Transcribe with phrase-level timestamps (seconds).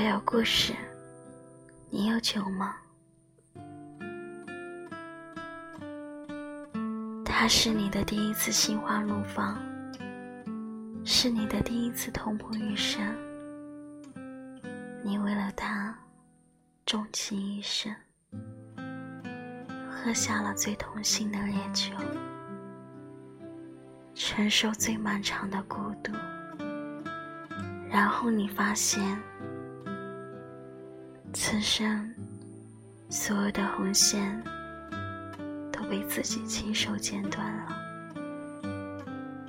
[0.00, 0.72] 我有故事，
[1.90, 2.74] 你有酒吗？
[7.22, 9.58] 他是你的第一次心花怒放，
[11.04, 13.14] 是你的第一次痛不欲生。
[15.04, 15.94] 你为了他，
[16.86, 17.94] 终其一生，
[19.90, 21.94] 喝下了最痛心的烈酒，
[24.14, 26.10] 承受最漫长的孤独。
[27.90, 29.20] 然后你发现，
[31.42, 32.14] 此生
[33.08, 34.38] 所有的红线
[35.72, 35.80] 都。
[35.90, 37.76] 被自己亲手剪断了，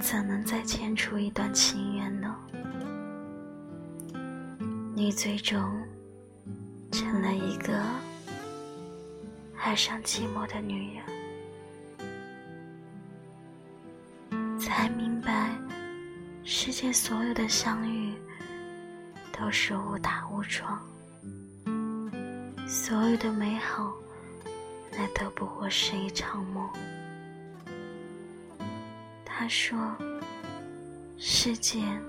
[0.00, 2.34] 怎能再牵出一段情缘呢？
[4.96, 5.80] 你最终
[6.90, 7.80] 成了一个
[9.58, 10.98] 爱上寂寞的女
[14.30, 15.50] 人，才明白
[16.42, 18.12] 世间所有的相遇
[19.30, 20.82] 都是误打误撞，
[22.66, 23.94] 所有的美好。
[24.96, 26.70] 那都不过是一场梦。
[29.24, 29.76] 他说
[31.18, 32.00] ：“世间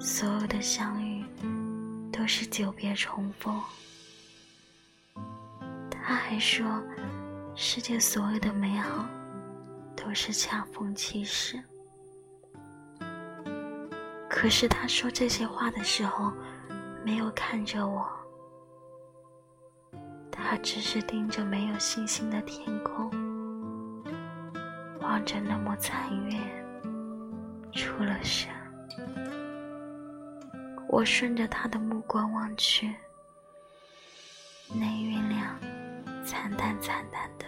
[0.00, 1.24] 所有的相遇
[2.10, 3.62] 都是久别重逢。”
[5.88, 6.82] 他还说
[7.54, 9.06] ：“世界所有的美好
[9.94, 11.62] 都是恰逢其时。”
[14.28, 16.32] 可是他说这些话的时候，
[17.04, 18.15] 没有看着我。
[20.48, 23.10] 他只是盯着没有星星的天空，
[25.00, 26.38] 望着那抹残月，
[27.72, 28.48] 出了神。
[30.88, 32.94] 我顺着他的目光望去，
[34.72, 35.58] 那月亮
[36.24, 37.46] 惨淡惨淡的，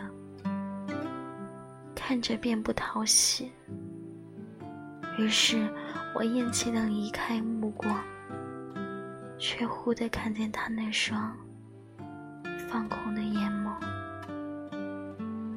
[1.94, 3.52] 看着便不讨喜。
[5.18, 5.72] 于是
[6.16, 8.02] 我厌弃的离开目光，
[9.38, 11.32] 却忽地看见他那双。
[12.70, 13.72] 放空的眼眸，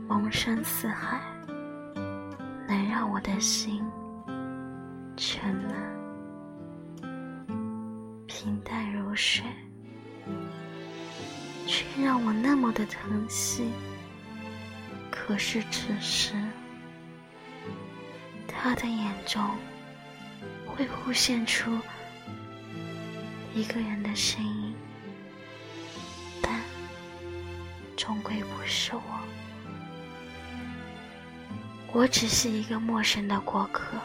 [0.08, 1.20] 蒙山似海，
[2.68, 3.84] 能让我的心
[5.18, 5.76] 沉冷，
[8.28, 9.44] 平淡如水，
[11.68, 13.70] 却让我那么的疼惜。
[15.10, 16.34] 可是此时，
[18.48, 19.44] 他的眼中
[20.66, 21.78] 会忽现出
[23.54, 24.61] 一个人的身影。
[27.96, 29.02] 终归不是我，
[31.94, 33.97] 我只是一个陌生的过客，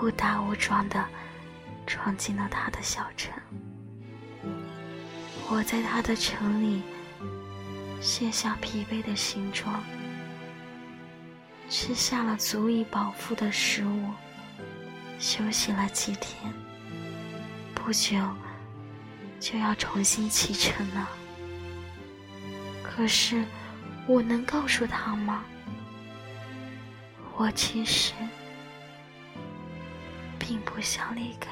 [0.00, 1.04] 误打误撞的
[1.86, 3.32] 闯进了他的小城。
[5.50, 6.82] 我在他的城里
[8.00, 9.82] 卸下疲惫的行装，
[11.68, 14.10] 吃下了足以饱腹的食物，
[15.18, 16.52] 休息了几天，
[17.74, 18.16] 不久
[19.38, 21.08] 就要重新启程了。
[22.96, 23.44] 可是，
[24.06, 25.44] 我能告诉他吗？
[27.36, 28.14] 我其实
[30.38, 31.50] 并不想离开，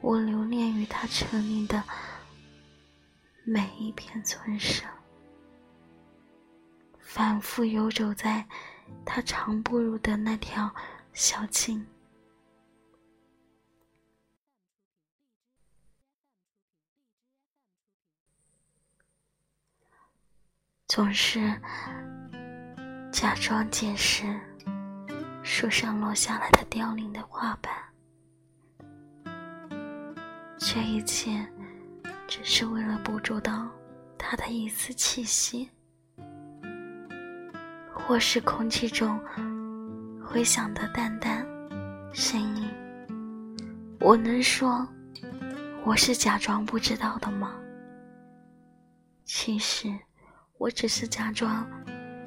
[0.00, 1.82] 我留恋于他城里的
[3.42, 4.84] 每一片村舍，
[7.00, 8.46] 反复游走在
[9.04, 10.72] 他常步入的那条
[11.12, 11.84] 小径。
[20.90, 21.38] 总是
[23.12, 24.24] 假装捡拾
[25.40, 27.72] 树上落下来的凋零的花瓣，
[30.58, 31.46] 这一切
[32.26, 33.70] 只是为了捕捉到
[34.18, 35.70] 他的一丝气息，
[37.94, 39.16] 或是空气中
[40.20, 41.46] 回响的淡淡
[42.12, 42.68] 声音。
[44.00, 44.84] 我能说
[45.84, 47.54] 我是假装不知道的吗？
[49.24, 49.96] 其实。
[50.60, 51.66] 我只是假装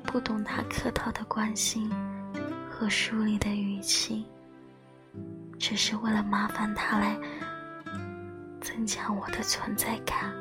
[0.06, 1.88] 不懂他客套的关心
[2.68, 4.26] 和疏离的语气，
[5.60, 7.16] 只是为了麻烦他来
[8.60, 10.34] 增强我的存在感。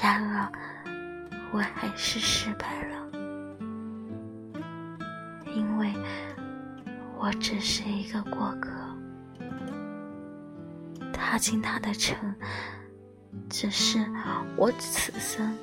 [0.00, 0.50] 然而，
[1.52, 3.10] 我还是失败了，
[5.54, 5.92] 因为
[7.18, 8.70] 我只是一个过客，
[11.12, 12.16] 踏进他的城。
[13.48, 13.98] 只是
[14.56, 15.56] 我此生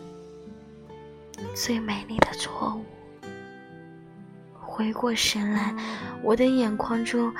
[1.54, 2.86] 最美丽的错误。
[4.54, 5.74] 回过神来，
[6.22, 7.34] 我的眼眶中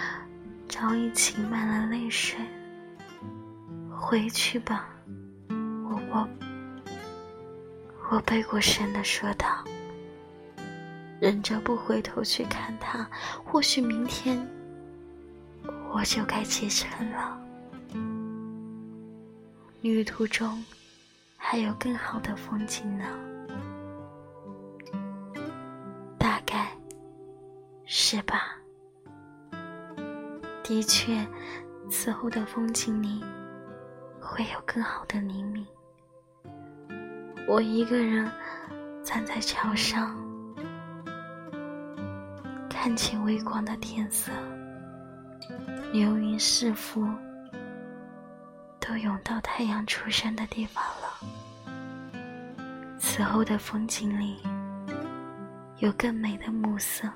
[0.70, 2.40] 早已噙满了泪水。
[3.92, 4.88] 回去吧，
[5.50, 6.30] 我我
[8.12, 9.64] 我背过身的说道，
[11.20, 13.10] 忍着不回头去看他。
[13.44, 14.48] 或许明天，
[15.92, 17.45] 我就该启程了。
[19.94, 20.66] 旅途中
[21.38, 23.06] 还有更好的风景呢，
[26.18, 26.72] 大概
[27.86, 28.58] 是吧？
[30.64, 31.24] 的确，
[31.88, 33.24] 此后的风景里
[34.20, 35.64] 会有更好的黎明。
[37.48, 38.28] 我一个人
[39.04, 40.18] 站在桥上，
[42.68, 44.32] 看见微光的天色，
[45.94, 47.08] 流云似浮，
[48.88, 52.22] 都涌到太阳出生的地方了。
[53.00, 54.38] 此后的风景里，
[55.80, 57.10] 有更美的暮色，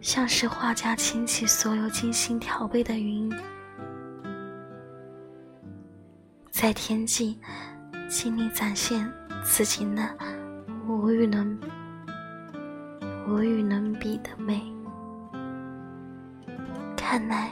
[0.00, 3.32] 像是画家倾起所有精心调配的云，
[6.50, 7.38] 在天际。
[8.06, 9.10] 尽力展现
[9.42, 10.14] 自己那
[10.86, 11.58] 无与伦
[13.26, 14.62] 无与伦比的美。
[16.96, 17.50] 看来，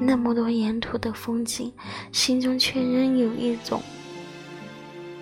[0.00, 1.72] 那么多沿途的风景，
[2.12, 3.82] 心中却仍有一种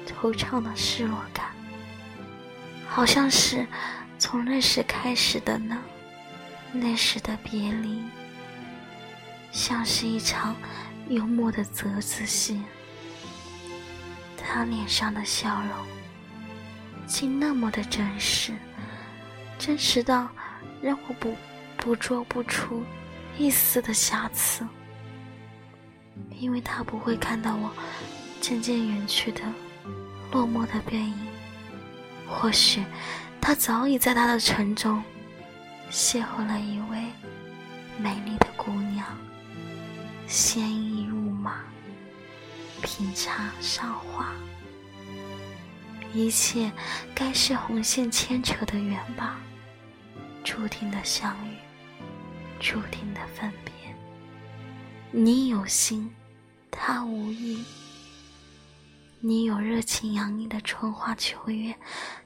[0.06, 1.46] 惆怅的失落感，
[2.86, 3.66] 好像是
[4.18, 5.78] 从那时开始的呢。
[6.72, 8.02] 那时的别离，
[9.50, 10.54] 像是一场
[11.08, 12.60] 幽默的折子戏。
[14.36, 15.86] 他脸上的笑容，
[17.06, 18.52] 竟那么的真实，
[19.58, 20.28] 真实到
[20.82, 21.34] 让我捕
[21.78, 22.82] 捕捉不出
[23.38, 24.66] 一丝的瑕疵。
[26.38, 27.70] 因为他不会看到我
[28.40, 29.40] 渐渐远去的
[30.32, 31.14] 落寞的背影，
[32.26, 32.84] 或许
[33.40, 35.02] 他早已在他的城中
[35.90, 37.04] 邂逅了一位
[37.98, 39.06] 美丽的姑娘，
[40.26, 41.60] 鲜衣怒马。
[42.82, 44.32] 品茶赏花，
[46.12, 46.70] 一切
[47.14, 49.40] 该是红线牵扯的缘吧。
[50.44, 51.56] 注定的相遇，
[52.60, 53.72] 注定的分别。
[55.10, 56.14] 你有心，
[56.70, 57.64] 他无意；
[59.20, 61.74] 你有热情洋溢的春花秋月，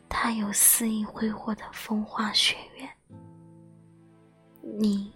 [0.09, 2.88] 他有肆意挥霍的风花雪月。
[4.62, 5.12] 你，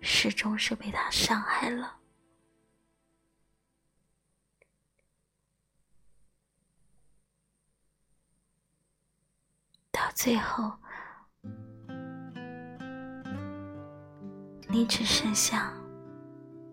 [0.00, 1.96] 始终是被他伤害了。
[9.90, 10.72] 到最后，
[14.70, 15.72] 你只剩下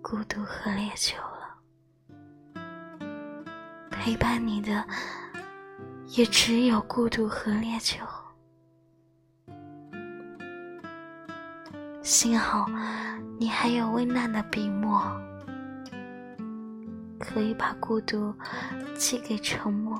[0.01, 2.61] 孤独和烈酒了。
[3.89, 4.85] 陪伴你的
[6.09, 7.97] 也只有孤独和烈酒。
[12.03, 12.67] 幸好
[13.39, 15.01] 你还有温暖的笔墨，
[17.19, 18.35] 可以把孤独
[18.93, 19.99] 寄给沉默。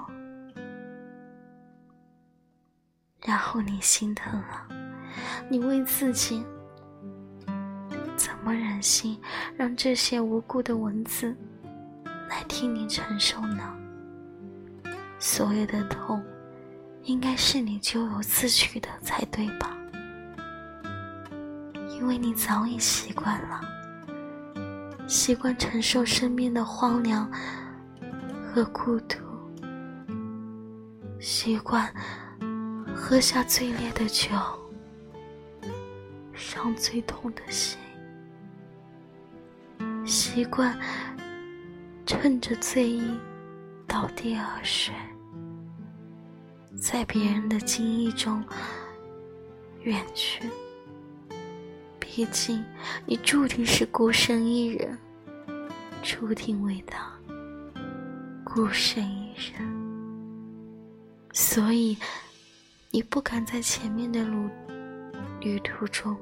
[3.25, 4.67] 然后你心疼了，
[5.49, 6.45] 你问自己：
[8.45, 9.19] 么忍心
[9.57, 11.35] 让这些无辜的文字
[12.29, 13.75] 来替你承受呢？
[15.17, 16.23] 所有的痛，
[17.01, 19.75] 应该是你咎由自取的才对吧？
[21.89, 23.61] 因为你早已习惯了，
[25.07, 27.27] 习惯承受身边的荒凉
[28.53, 29.17] 和孤独，
[31.19, 31.91] 习惯。
[32.97, 34.29] 喝下最烈的酒，
[36.33, 37.77] 伤最痛的心，
[40.35, 40.77] 习惯
[42.05, 43.17] 趁着醉意
[43.87, 44.93] 倒地而睡，
[46.77, 48.43] 在别人的惊异中
[49.83, 50.43] 远去。
[52.01, 52.61] 毕竟
[53.05, 54.99] 你注定是孤身一人，
[56.03, 57.09] 注定为他
[58.43, 59.65] 孤身一人，
[61.31, 61.97] 所以。
[62.91, 64.49] 你不敢在前面的路
[65.41, 66.15] 旅途中，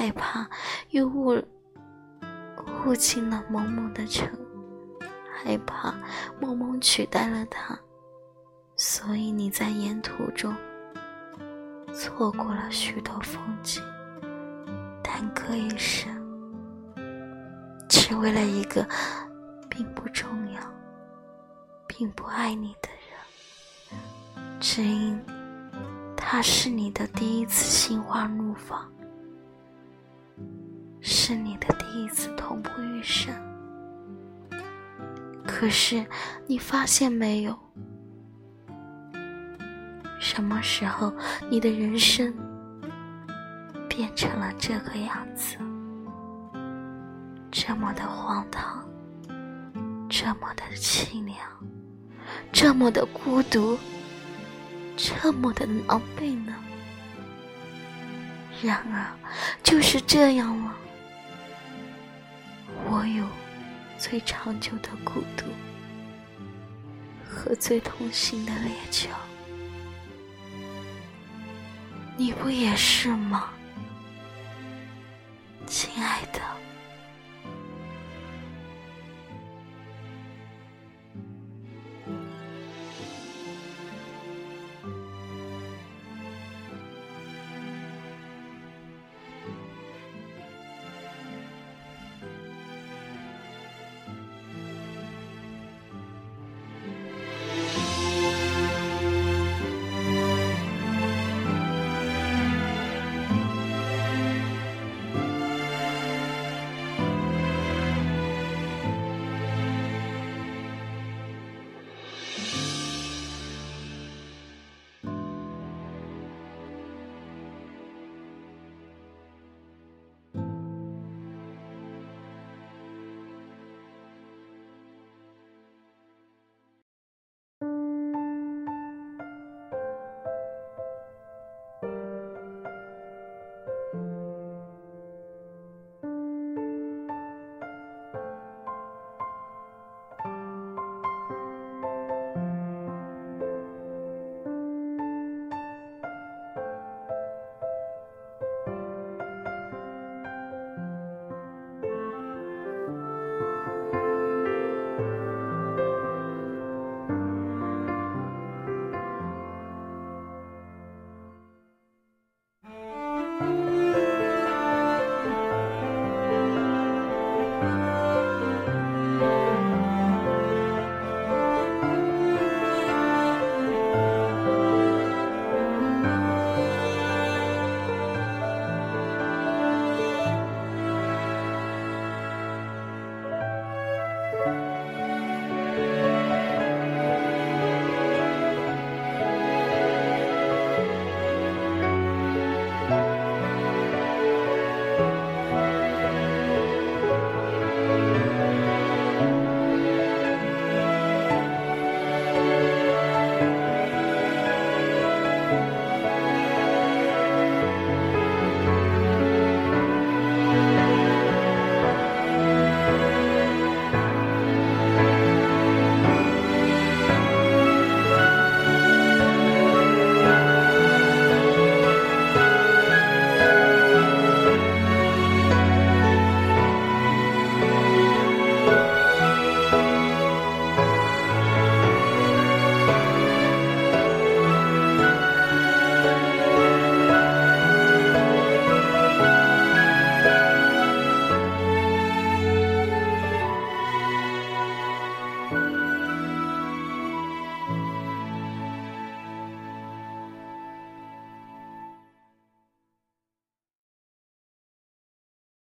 [0.00, 0.48] 害怕
[0.92, 1.38] 又误
[2.86, 4.26] 误进了某某的城，
[5.30, 5.94] 害怕
[6.40, 7.78] 某某取代了他，
[8.76, 10.56] 所以你在沿途中
[11.92, 13.82] 错过了许多风景，
[15.02, 16.10] 耽搁一生，
[17.86, 18.88] 只为了一个
[19.68, 20.60] 并不重要、
[21.86, 24.58] 并不爱你的人。
[24.60, 25.22] 只因
[26.16, 28.90] 他是你的第一次心花怒放，
[31.12, 33.34] 是你的第一次痛不欲生。
[35.44, 36.06] 可是
[36.46, 37.58] 你发现没有，
[40.20, 41.12] 什么时候
[41.50, 42.32] 你的人生
[43.88, 45.56] 变成了这个样子？
[47.50, 48.88] 这么的荒唐，
[50.08, 51.36] 这么的凄凉，
[52.52, 53.76] 这么的孤独。
[54.96, 56.54] 这么的狼狈呢？
[58.62, 59.10] 然而，
[59.62, 60.76] 就是这样了。
[62.92, 63.24] 我有
[63.96, 65.44] 最长久的孤独
[67.24, 69.08] 和最痛心的烈酒，
[72.16, 73.50] 你不也是吗，
[75.68, 76.40] 亲爱的？